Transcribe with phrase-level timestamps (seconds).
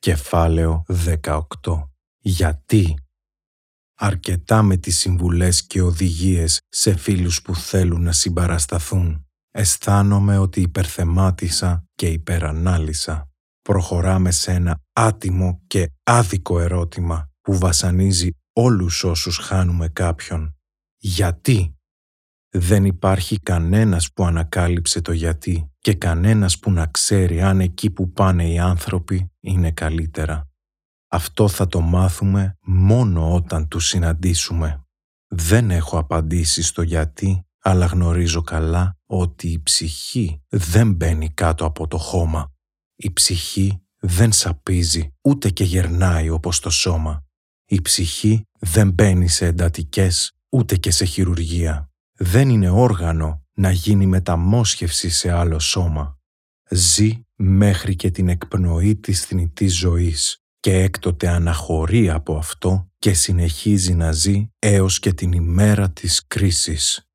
[0.00, 1.44] Κεφάλαιο 18
[2.18, 2.94] Γιατί;
[3.94, 9.26] Αρκετά με τις συμβουλές και οδηγίες σε φίλους που θέλουν να συμπαρασταθούν.
[9.50, 13.30] Αισθάνομαι ότι υπερθεμάτισα και υπερανάλυσα.
[13.62, 20.56] Προχωράμε σε ένα άτιμο και άδικο ερώτημα που βασανίζει όλους όσους χάνουμε κάποιον.
[20.96, 21.79] Γιατί;
[22.50, 28.12] Δεν υπάρχει κανένας που ανακάλυψε το γιατί και κανένας που να ξέρει αν εκεί που
[28.12, 30.48] πάνε οι άνθρωποι είναι καλύτερα.
[31.08, 34.84] Αυτό θα το μάθουμε μόνο όταν τους συναντήσουμε.
[35.28, 41.86] Δεν έχω απαντήσει στο γιατί, αλλά γνωρίζω καλά ότι η ψυχή δεν μπαίνει κάτω από
[41.86, 42.52] το χώμα.
[42.96, 47.24] Η ψυχή δεν σαπίζει ούτε και γερνάει όπως το σώμα.
[47.64, 51.89] Η ψυχή δεν μπαίνει σε εντατικές ούτε και σε χειρουργία
[52.22, 56.18] δεν είναι όργανο να γίνει μεταμόσχευση σε άλλο σώμα.
[56.70, 63.94] Ζει μέχρι και την εκπνοή της θνητής ζωής και έκτοτε αναχωρεί από αυτό και συνεχίζει
[63.94, 67.08] να ζει έως και την ημέρα της κρίσης.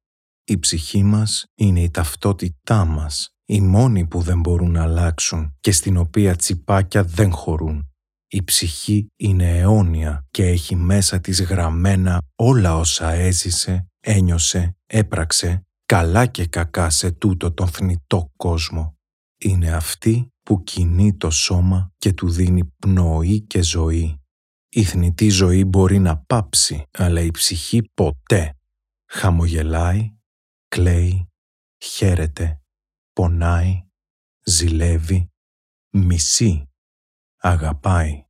[0.43, 5.71] Η ψυχή μας είναι η ταυτότητά μας, η μόνη που δεν μπορούν να αλλάξουν και
[5.71, 7.89] στην οποία τσιπάκια δεν χωρούν.
[8.27, 16.25] Η ψυχή είναι αιώνια και έχει μέσα της γραμμένα όλα όσα έζησε ένιωσε, έπραξε, καλά
[16.25, 18.97] και κακά σε τούτο τον θνητό κόσμο.
[19.37, 24.21] Είναι αυτή που κινεί το σώμα και του δίνει πνοή και ζωή.
[24.69, 28.57] Η θνητή ζωή μπορεί να πάψει, αλλά η ψυχή ποτέ.
[29.05, 30.15] Χαμογελάει,
[30.67, 31.29] κλαίει,
[31.77, 32.61] χαίρεται,
[33.13, 33.83] πονάει,
[34.43, 35.31] ζηλεύει,
[35.89, 36.69] μισεί,
[37.37, 38.25] αγαπάει.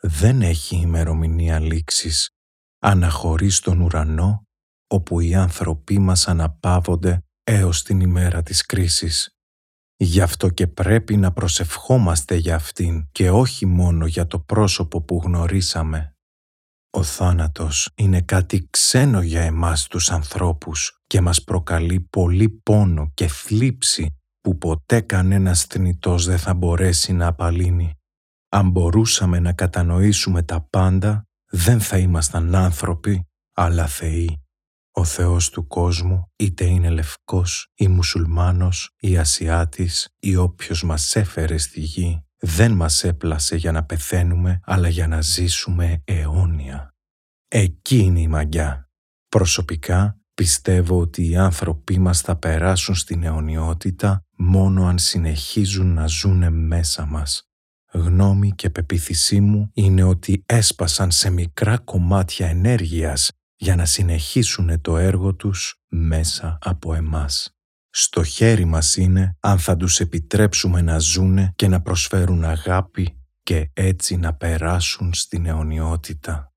[0.00, 2.28] Δεν έχει ημερομηνία λήξης.
[2.78, 4.43] Αναχωρεί στον ουρανό
[4.86, 9.36] όπου οι άνθρωποι μας αναπαύονται έως την ημέρα της κρίσης.
[9.96, 15.20] Γι' αυτό και πρέπει να προσευχόμαστε για αυτήν και όχι μόνο για το πρόσωπο που
[15.24, 16.16] γνωρίσαμε.
[16.90, 23.28] Ο θάνατος είναι κάτι ξένο για εμάς τους ανθρώπους και μας προκαλεί πολύ πόνο και
[23.28, 27.94] θλίψη που ποτέ κανένας θνητός δεν θα μπορέσει να απαλύνει.
[28.48, 34.43] Αν μπορούσαμε να κατανοήσουμε τα πάντα, δεν θα ήμασταν άνθρωποι, αλλά θεοί.
[34.96, 41.58] Ο Θεός του κόσμου είτε είναι λευκός ή μουσουλμάνος ή Ασιάτης ή όποιος μας έφερε
[41.58, 46.94] στη γη δεν μας έπλασε για να πεθαίνουμε αλλά για να ζήσουμε αιώνια.
[47.48, 48.90] Εκεί είναι η μαγιά.
[49.28, 56.50] Προσωπικά πιστεύω ότι οι άνθρωποι μας θα περάσουν στην αιωνιότητα μόνο αν συνεχίζουν να ζούνε
[56.50, 57.48] μέσα μας.
[57.92, 63.30] Γνώμη και πεποίθησή μου είναι ότι έσπασαν σε μικρά κομμάτια ενέργειας
[63.64, 67.56] για να συνεχίσουν το έργο τους μέσα από εμάς.
[67.90, 73.70] Στο χέρι μας είναι αν θα τους επιτρέψουμε να ζούνε και να προσφέρουν αγάπη και
[73.72, 76.52] έτσι να περάσουν στην αιωνιότητα.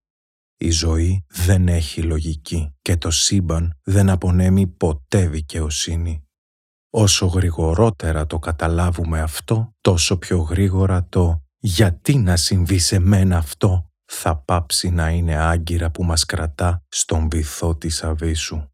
[0.57, 6.27] Η ζωή δεν έχει λογική και το σύμπαν δεν απονέμει ποτέ δικαιοσύνη.
[6.89, 13.86] Όσο γρηγορότερα το καταλάβουμε αυτό, τόσο πιο γρήγορα το «γιατί να συμβεί σε μένα αυτό»
[14.07, 18.69] θα πάψει να είναι άγκυρα που μας κρατά στον βυθό της αβίσου.